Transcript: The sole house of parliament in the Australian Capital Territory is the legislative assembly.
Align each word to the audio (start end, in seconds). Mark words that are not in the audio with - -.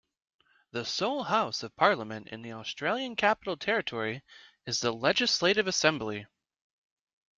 The 0.71 0.83
sole 0.83 1.25
house 1.25 1.61
of 1.61 1.75
parliament 1.75 2.29
in 2.29 2.41
the 2.41 2.53
Australian 2.53 3.15
Capital 3.15 3.55
Territory 3.55 4.23
is 4.65 4.79
the 4.79 4.91
legislative 4.91 5.67
assembly. 5.67 6.25